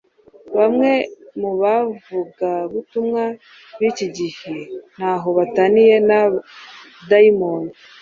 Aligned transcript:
Bamwe 0.57 0.91
mu 1.39 1.51
bavugabutumwa 1.61 3.23
b’iki 3.79 4.07
gihe 4.17 4.55
ntaho 4.95 5.27
bataniye 5.37 5.95
na 6.09 6.19
dayimoni 7.09 7.71